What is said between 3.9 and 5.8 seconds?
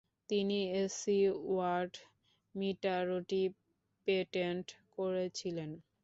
Patent করেছিলেন।